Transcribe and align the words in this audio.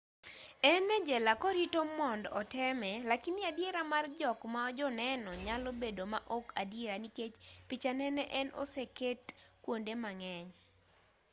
en 0.71 0.83
e 0.95 0.97
jela 1.07 1.33
korito 1.41 1.81
mond 1.97 2.23
oteme 2.39 2.91
lakini 3.11 3.39
adiera 3.49 3.81
mar 3.93 4.05
jok 4.19 4.39
ma 4.53 4.63
joneno 4.77 5.31
nyalo 5.45 5.69
bedo 5.81 6.03
ma 6.13 6.19
ok 6.37 6.45
adiera 6.61 6.95
nikech 7.03 7.35
pichane 7.67 8.07
ne 8.17 8.23
en 8.39 8.47
oseket 8.63 9.21
kuonde 9.63 9.93
mang'eny 10.03 10.47